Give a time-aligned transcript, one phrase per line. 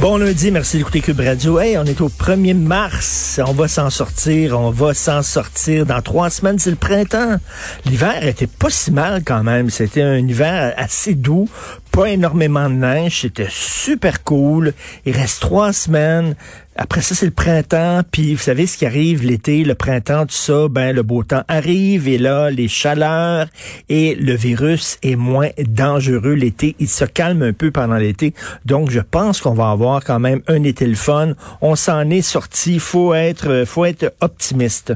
[0.00, 1.58] Bon lundi, merci d'écouter Cube Radio.
[1.58, 3.40] Hey, on est au 1er mars.
[3.44, 4.56] On va s'en sortir.
[4.56, 5.86] On va s'en sortir.
[5.86, 7.38] Dans trois semaines, c'est le printemps.
[7.84, 9.70] L'hiver était pas si mal quand même.
[9.70, 11.48] C'était un hiver assez doux.
[11.90, 13.22] Pas énormément de neige.
[13.22, 14.72] C'était super cool.
[15.04, 16.36] Il reste trois semaines.
[16.80, 20.34] Après ça, c'est le printemps, puis vous savez ce qui arrive l'été, le printemps, tout
[20.34, 23.48] ça, ben le beau temps arrive et là, les chaleurs
[23.88, 26.76] et le virus est moins dangereux l'été.
[26.78, 28.32] Il se calme un peu pendant l'été,
[28.64, 31.32] donc je pense qu'on va avoir quand même un été le fun.
[31.62, 34.94] On s'en est sorti, faut être, faut être optimiste.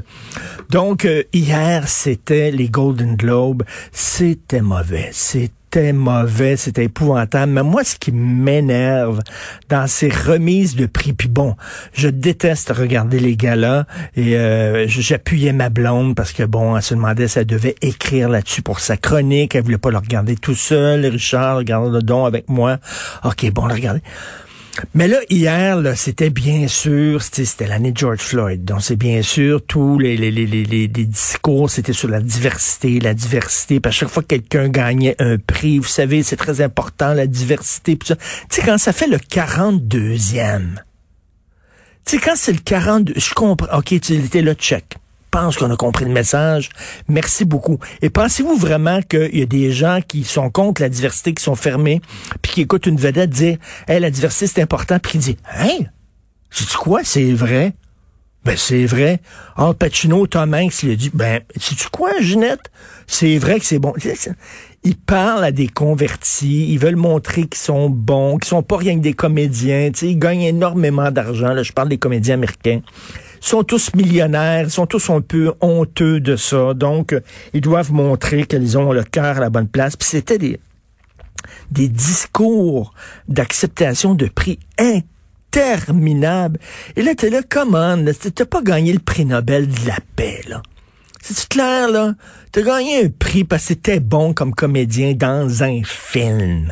[0.69, 5.09] Donc euh, hier, c'était les Golden Globes, c'était mauvais,
[5.73, 7.51] c'était mauvais, c'était épouvantable.
[7.51, 9.21] Mais moi, ce qui m'énerve
[9.69, 11.55] dans ces remises de prix, puis bon,
[11.93, 13.85] je déteste regarder les galas
[14.15, 18.29] et euh, j'appuyais ma blonde parce que bon, elle se demandait si elle devait écrire
[18.29, 19.55] là-dessus pour sa chronique.
[19.55, 21.07] Elle voulait pas le regarder tout seul.
[21.07, 22.77] Richard, regarde le don avec moi.
[23.23, 24.01] Ok, bon, le regarder.
[24.93, 28.65] Mais là, hier, là, c'était bien sûr, c'était l'année de George Floyd.
[28.65, 33.13] Donc, c'est bien sûr, tous les, les, les, les, discours, c'était sur la diversité, la
[33.13, 33.79] diversité.
[33.79, 37.27] Puis à chaque fois que quelqu'un gagnait un prix, vous savez, c'est très important, la
[37.27, 37.97] diversité.
[37.97, 38.13] Tu
[38.49, 40.75] sais, quand ça fait le 42e,
[42.05, 44.97] tu sais, quand c'est le 42, je comprends, OK, tu étais là, check
[45.33, 46.69] pense qu'on a compris le message.
[47.07, 47.79] Merci beaucoup.
[48.03, 51.55] Et pensez-vous vraiment qu'il y a des gens qui sont contre la diversité, qui sont
[51.55, 52.01] fermés,
[52.43, 55.85] puis qui écoutent une vedette dire hey, la diversité, c'est important, puis qui dit Hein?
[56.51, 57.01] C'est quoi?
[57.03, 57.73] C'est vrai?
[58.45, 59.21] Ben, c'est vrai.
[59.55, 62.69] Al Pacino, Tom Hanks, il a dit, ben, sais-tu quoi, Ginette?
[63.07, 63.93] C'est vrai que c'est bon.
[64.83, 68.97] Ils parlent à des convertis, ils veulent montrer qu'ils sont bons, qu'ils sont pas rien
[68.97, 72.81] que des comédiens, tu sais, ils gagnent énormément d'argent, là, je parle des comédiens américains
[73.47, 76.73] sont tous millionnaires, ils sont tous un peu honteux de ça.
[76.73, 77.15] Donc,
[77.53, 79.95] ils doivent montrer qu'ils ont le cœur à la bonne place.
[79.95, 80.59] Puis c'était des,
[81.71, 82.93] des discours
[83.27, 86.59] d'acceptation de prix interminables.
[86.95, 87.97] Et là, t'es là, comment?
[88.35, 90.61] T'as pas gagné le prix Nobel de la paix, là.
[91.21, 92.15] C'est clair, là?
[92.51, 96.69] T'as gagné un prix parce que c'était bon comme comédien dans un film.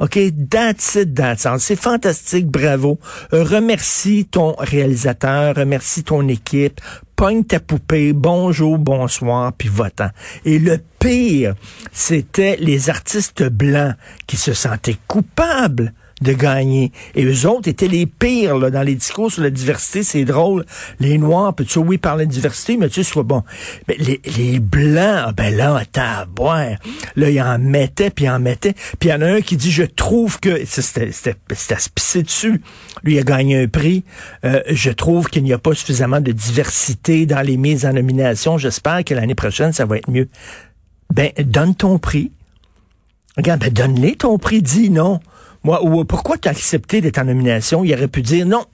[0.00, 1.46] OK, that's it, that's.
[1.58, 2.98] C'est fantastique, bravo.
[3.32, 6.80] Euh, remercie ton réalisateur, remercie ton équipe,
[7.16, 10.10] pogne ta poupée, bonjour, bonsoir, puis votant.
[10.44, 11.54] Et le pire,
[11.92, 13.94] c'était les artistes blancs
[14.26, 16.92] qui se sentaient coupables de gagner.
[17.14, 20.02] Et eux autres étaient les pires là, dans les discours sur la diversité.
[20.02, 20.64] C'est drôle.
[21.00, 23.42] Les Noirs, peut tu oui, parler de diversité, mais tu soit bon.
[23.86, 26.76] Mais les, les Blancs, ah, ben là, attends à boire.
[27.16, 28.74] Là, ils en mettaient, puis ils en mettaient.
[28.98, 30.64] Puis il y en a un qui dit, je trouve que...
[30.64, 32.62] C'était à se pisser dessus.
[33.02, 34.04] Lui, il a gagné un prix.
[34.44, 38.58] Euh, je trouve qu'il n'y a pas suffisamment de diversité dans les mises en nomination.
[38.58, 40.28] J'espère que l'année prochaine, ça va être mieux.
[41.12, 42.32] Ben, donne ton prix.
[43.36, 44.62] Regarde, ben, donne-les ton prix.
[44.62, 45.20] Dis non.
[45.64, 47.84] Moi, ou pourquoi tu as accepté d'être en nomination?
[47.84, 48.64] Il aurait pu dire non.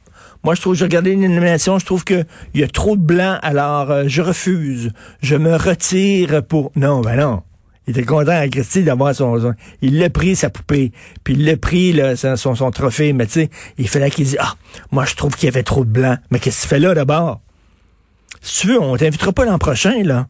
[0.43, 3.39] Moi, je trouve, je regardais une nomination, je trouve qu'il y a trop de blancs,
[3.43, 4.93] alors euh, je refuse.
[5.23, 6.71] Je me retire pour.
[6.77, 7.43] Non, ben non.
[7.87, 10.93] Il était content à Christy d'avoir son, Il l'a pris, sa poupée.
[11.23, 13.13] Puis il l'a pris, son, son trophée.
[13.13, 14.55] Mais tu sais, il fallait qu'il dise Ah,
[14.91, 16.19] moi je trouve qu'il y avait trop de blancs.
[16.31, 17.41] Mais qu'est-ce que tu fais là d'abord?
[18.41, 20.29] Si tu veux, on t'invitera pas l'an prochain, là.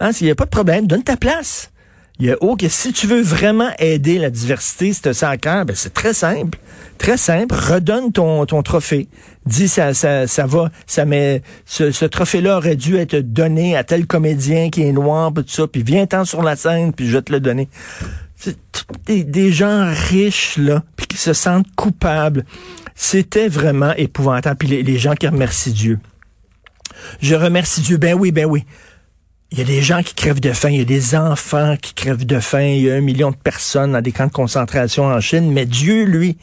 [0.00, 1.70] Hein, s'il n'y a pas de problème, donne ta place.
[2.18, 5.66] Il y a que si tu veux vraiment aider la diversité, c'est ça à cœur,
[5.66, 6.58] ben c'est très simple.
[6.96, 7.54] Très simple.
[7.54, 9.08] Redonne ton, ton trophée.
[9.44, 14.06] Dis ça, ça, ça va, ça met, ce, trophée-là aurait dû être donné à tel
[14.06, 17.32] comédien qui est noir, tout ça, puis viens-t'en sur la scène, puis je vais te
[17.32, 17.68] le donner.
[19.04, 22.44] Des, des gens riches, là, puis qui se sentent coupables.
[22.94, 24.56] C'était vraiment épouvantable.
[24.56, 25.98] Puis les, les gens qui remercient Dieu.
[27.20, 27.98] Je remercie Dieu.
[27.98, 28.64] Ben oui, ben oui.
[29.52, 31.94] Il y a des gens qui crèvent de faim, il y a des enfants qui
[31.94, 35.04] crèvent de faim, il y a un million de personnes dans des camps de concentration
[35.04, 36.36] en Chine, mais Dieu, lui,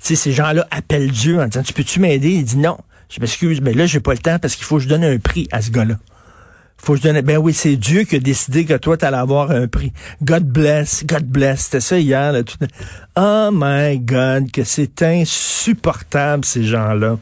[0.00, 2.30] ces gens-là appellent Dieu en disant, tu peux-tu m'aider?
[2.30, 2.76] Il dit non.
[3.08, 5.18] Je m'excuse, mais là, j'ai pas le temps parce qu'il faut que je donne un
[5.18, 5.94] prix à ce gars-là.
[6.76, 9.50] Faut que je donne, ben oui, c'est Dieu qui a décidé que toi, t'allais avoir
[9.50, 9.92] un prix.
[10.22, 11.62] God bless, God bless.
[11.62, 12.42] C'était ça hier, là.
[13.16, 17.18] Oh my God, que c'est insupportable, ces gens-là.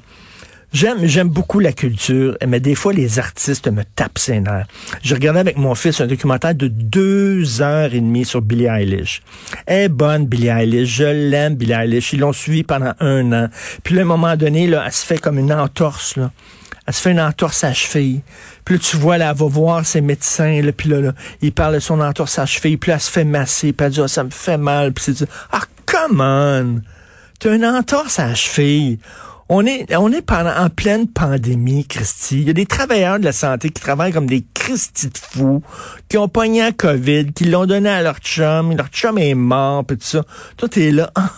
[0.76, 4.66] J'aime, j'aime beaucoup la culture, mais des fois, les artistes me tapent ses nerfs.
[5.02, 9.22] Je regardais avec mon fils un documentaire de deux heures et demie sur Billie Eilish.
[9.64, 10.96] Elle est bonne, Billie Eilish.
[10.96, 12.12] Je l'aime, Billie Eilish.
[12.12, 13.48] Ils l'ont suivi pendant un an.
[13.84, 16.30] Puis à un moment donné, là, elle se fait comme une entorse, là
[16.86, 18.20] elle se fait une entorse à cheville.
[18.64, 21.50] Puis là, tu vois, là, elle va voir ses médecins, là, puis là, là, il
[21.52, 24.00] parle de son entorse à cheville, puis là, elle se fait masser, puis elle dit,
[24.00, 26.82] Ah, ça me fait mal, puis c'est ah, come on!
[27.40, 29.00] T'as une entorse à cheville.
[29.48, 32.40] On est, on est pendant, en pleine pandémie, Christy.
[32.40, 35.62] Il y a des travailleurs de la santé qui travaillent comme des Christy de fous,
[36.08, 39.84] qui ont pogné un COVID, qui l'ont donné à leur chum, leur chum est mort,
[39.84, 40.24] puis tout ça.
[40.56, 41.30] Toi, t'es là, ah,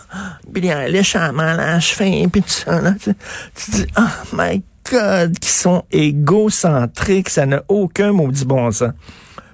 [0.51, 2.95] bien, léchement, la cheville, puis tout ça, là.
[2.99, 3.13] Tu,
[3.53, 4.01] tu dis, oh
[4.33, 8.91] my God, qui sont égocentriques, ça n'a aucun maudit bon sens.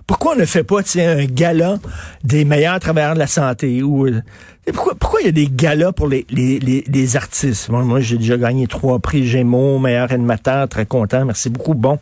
[0.07, 1.78] Pourquoi on ne fait pas un gala
[2.24, 4.22] des meilleurs travailleurs de la santé ou euh,
[4.74, 7.69] pourquoi, il y a des galas pour les, artistes?
[7.69, 11.74] Moi, j'ai déjà gagné trois prix Gémeaux, meilleur animateur, très content, merci beaucoup.
[11.74, 12.00] Bon.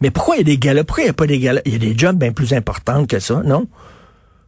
[0.00, 0.84] Mais pourquoi il y a des galas?
[0.84, 1.60] Pourquoi il n'y a pas des galas?
[1.66, 3.66] Il y a des jobs bien plus importants que ça, non?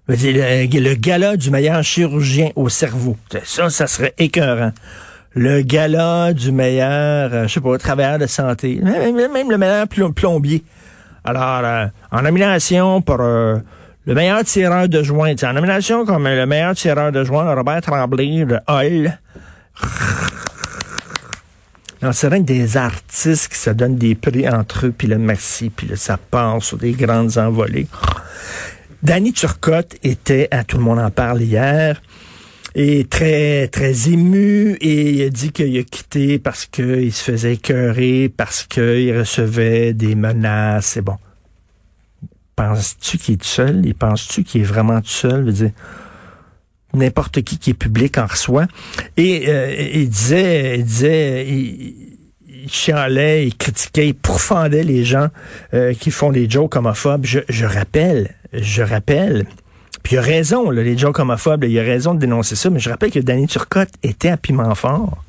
[0.09, 3.17] Le, le gala du meilleur chirurgien au cerveau.
[3.45, 4.73] Ça, ça serait écœurant
[5.37, 10.65] le gala du meilleur, euh, je sais pas, travailleur de santé, même le meilleur plombier.
[11.27, 13.59] Alors, euh, en nomination pour euh,
[14.07, 18.45] le meilleur tireur de joint, en nomination comme le meilleur tireur de joint, Robert Tremblay
[18.45, 19.19] de Hall.
[22.13, 25.69] c'est rien que des artistes qui se donnent des prix entre eux, puis le merci,
[25.69, 27.89] puis là, ça passe sur des grandes envolées.
[29.03, 32.01] Danny Turcotte était, à tout le monde en parle hier,
[32.77, 37.55] est très, très ému et il a dit qu'il a quitté parce qu'il se faisait
[37.55, 40.99] écœurer, parce qu'il recevait des menaces.
[40.99, 41.17] Et bon.
[42.55, 43.87] Penses-tu qu'il est tout seul?
[43.87, 45.45] Et penses-tu qu'il est vraiment tout seul?
[45.45, 45.71] Veux dire,
[46.93, 48.67] n'importe qui qui est public en reçoit.
[49.17, 55.29] Et euh, il disait, il disait, il, chialait, il critiquait, il profondait les gens
[55.73, 57.25] euh, qui font des jokes homophobes.
[57.25, 59.47] Je, je rappelle, je rappelle
[60.07, 62.79] puis il a raison, là, les jokes homophobes, il a raison de dénoncer ça, mais
[62.79, 65.25] je rappelle que Danny Turcotte était à Piment Fort.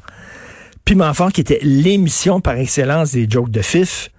[0.85, 4.11] Piment Fort qui était l'émission par excellence des jokes de FIF.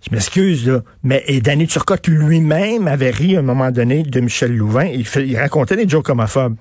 [0.00, 4.20] Je m'excuse, là, mais et Danny Turcotte lui-même avait ri à un moment donné de
[4.20, 4.86] Michel Louvain.
[4.86, 6.56] Il, racontait des jokes homophobes.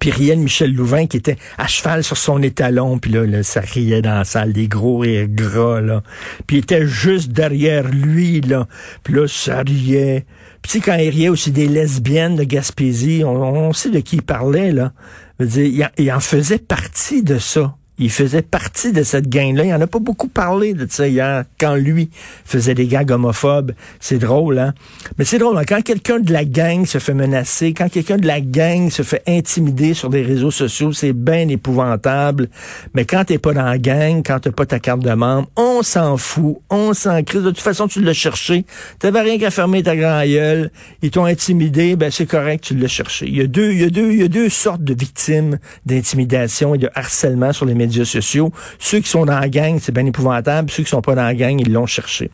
[0.00, 4.00] Puis riait Michel Louvain qui était à cheval sur son étalon, puis là, ça riait
[4.00, 6.02] dans la salle, des gros rires gras, là.
[6.46, 8.66] Puis il était juste derrière lui, là.
[9.02, 10.24] Puis là, ça riait.
[10.68, 14.92] Puis quand il aussi des lesbiennes de Gaspésie, on, sait de qui il parlait, là.
[15.38, 19.64] il, il en faisait partie de ça il faisait partie de cette gang-là.
[19.64, 22.10] Il en a pas beaucoup parlé de ça hier, quand lui
[22.44, 23.72] faisait des gags homophobes.
[24.00, 24.74] C'est drôle, hein?
[25.16, 25.64] Mais c'est drôle, hein?
[25.66, 29.22] quand quelqu'un de la gang se fait menacer, quand quelqu'un de la gang se fait
[29.28, 32.48] intimider sur des réseaux sociaux, c'est bien épouvantable.
[32.94, 35.82] Mais quand t'es pas dans la gang, quand t'as pas ta carte de membre, on
[35.82, 37.42] s'en fout, on s'en crise.
[37.42, 38.64] De toute façon, tu l'as cherché.
[38.98, 40.72] T'avais rien qu'à fermer ta grand gueule.
[41.02, 43.26] Ils t'ont intimidé, ben c'est correct, tu l'as cherché.
[43.28, 45.58] Il y a deux, il y a deux, il y a deux sortes de victimes
[45.86, 50.06] d'intimidation et de harcèlement sur les médias Ceux qui sont dans la gang, c'est bien
[50.06, 50.70] épouvantable.
[50.70, 52.30] Ceux qui sont pas dans la gang, ils l'ont cherché.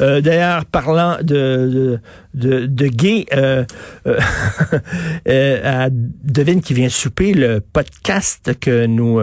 [0.00, 2.00] Euh, D'ailleurs, parlant de,
[2.34, 3.64] de, gay, euh,
[5.28, 5.88] euh,
[6.24, 9.20] devine qui vient souper, le podcast que nous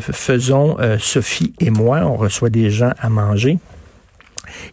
[0.00, 3.58] faisons, Sophie et moi, on reçoit des gens à manger.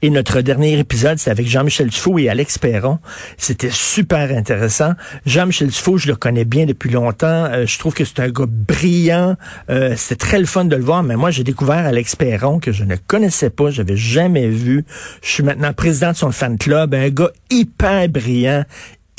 [0.01, 2.99] Et notre dernier épisode, c'est avec Jean-Michel Dufault et Alex Perron.
[3.37, 4.93] C'était super intéressant.
[5.25, 7.45] Jean-Michel Dufault, je le connais bien depuis longtemps.
[7.45, 9.35] Euh, je trouve que c'est un gars brillant.
[9.69, 11.03] Euh, c'est très le fun de le voir.
[11.03, 14.85] Mais moi, j'ai découvert Alex Perron que je ne connaissais pas, j'avais jamais vu.
[15.21, 16.93] Je suis maintenant président de son fan club.
[16.93, 18.63] Un gars hyper brillant,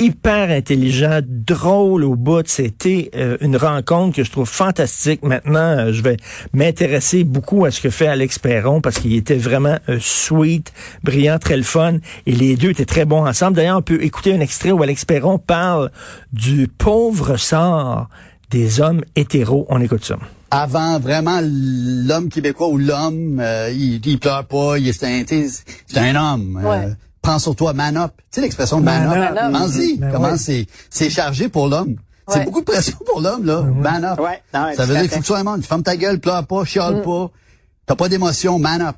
[0.01, 2.47] hyper intelligent, drôle au bout.
[2.47, 5.21] C'était euh, une rencontre que je trouve fantastique.
[5.21, 6.17] Maintenant, euh, je vais
[6.53, 11.37] m'intéresser beaucoup à ce que fait Alex Perron parce qu'il était vraiment euh, sweet, brillant,
[11.37, 11.97] très le fun.
[12.25, 13.57] Et les deux étaient très bons ensemble.
[13.57, 15.91] D'ailleurs, on peut écouter un extrait où Alex Perron parle
[16.33, 18.09] du pauvre sort
[18.49, 19.67] des hommes hétéros.
[19.69, 20.17] On écoute ça
[20.53, 23.41] avant vraiment l'homme québécois ou l'homme,
[23.71, 26.61] il, il pleure pas, il est un, c'est un homme.
[26.61, 26.89] Ouais
[27.21, 28.11] prends sur toi, man up.
[28.17, 29.51] Tu sais l'expression man, up?
[29.51, 31.95] Pense-y, ben comment c'est, c'est chargé pour l'homme.
[32.27, 33.61] C'est beaucoup de pression pour l'homme, là.
[33.61, 34.19] Ben man up.
[34.19, 34.41] Ouais.
[34.53, 35.63] ça veut dire qu'il faut que tu sois un monde.
[35.63, 37.01] Ferme ta gueule, pleure pas, chiale mm.
[37.01, 37.31] pas.
[37.85, 38.95] T'as pas d'émotion, man up.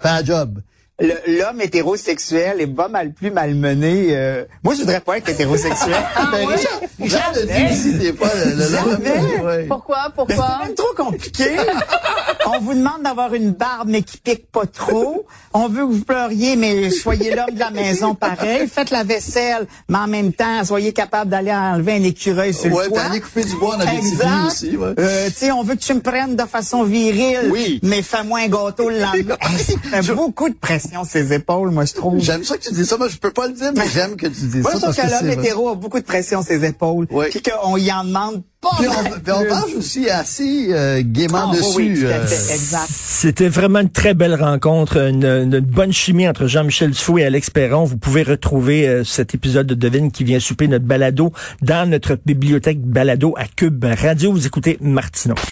[0.00, 0.60] Fais un job
[0.98, 4.08] l'homme hétérosexuel est pas mal plus malmené.
[4.10, 4.44] Euh...
[4.64, 5.94] Moi, je voudrais pas être hétérosexuel.
[6.16, 8.28] ah, ben, Richard, Richard le dit ici des fois.
[8.34, 10.10] Le, Pourquoi?
[10.14, 10.62] Pourquoi?
[10.66, 11.56] C'est trop compliqué.
[12.46, 15.26] On vous demande d'avoir une barbe, mais qui pique pas trop.
[15.52, 18.68] On veut que vous pleuriez, mais soyez l'homme de la maison pareil.
[18.68, 22.84] Faites la vaisselle, mais en même temps, soyez capable d'aller enlever un écureuil sur ouais,
[22.84, 23.08] le toit.
[23.10, 24.28] Ouais, couper du bois dans exact.
[24.46, 24.76] aussi.
[24.76, 24.94] Ouais.
[24.98, 27.80] Euh, tu sais, on veut que tu me prennes de façon virile, oui.
[27.82, 29.36] mais fais-moi un gâteau le lendemain.
[30.14, 32.20] beaucoup de pression ses épaules, moi, je trouve.
[32.20, 32.96] J'aime ça que tu dis ça.
[32.96, 34.78] Moi, je peux pas le dire, mais j'aime que tu dis moi, ça.
[34.78, 37.06] Moi, je trouve que l'homme hétéro a beaucoup de pression sur ses épaules.
[37.10, 37.26] Oui.
[37.30, 38.42] Puis qu'on y en demande
[38.78, 42.06] puis on, parle aussi assez euh, gaiement ah, dessus.
[42.06, 42.22] Euh.
[42.22, 42.88] exact.
[42.90, 47.84] C'était vraiment une très belle rencontre, une, bonne chimie entre Jean-Michel Dufault et Alex Perron.
[47.84, 52.18] Vous pouvez retrouver euh, cet épisode de Devine qui vient souper notre balado dans notre
[52.26, 54.32] bibliothèque balado à Cube Radio.
[54.32, 55.36] Vous écoutez Martineau.